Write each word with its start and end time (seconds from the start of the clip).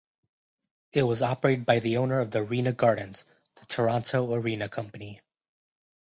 It 0.93 1.03
was 1.03 1.21
operated 1.21 1.67
by 1.67 1.77
the 1.77 1.97
owner 1.97 2.21
of 2.21 2.31
the 2.31 2.39
Arena 2.39 2.73
Gardens, 2.73 3.23
the 3.57 3.67
Toronto 3.67 4.33
Arena 4.33 4.67
Company. 4.67 5.21